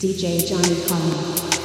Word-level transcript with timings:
DJ 0.00 0.40
Johnny 0.48 0.80
Carmen. 0.88 1.59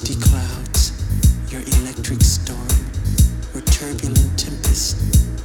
misty 0.00 0.14
clouds, 0.20 0.92
your 1.50 1.60
electric 1.80 2.20
storm, 2.20 2.68
your 3.52 3.62
turbulent 3.62 4.38
tempest. 4.38 5.37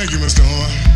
Thank 0.00 0.12
you, 0.12 0.18
Mr. 0.18 0.40
Horn. 0.42 0.89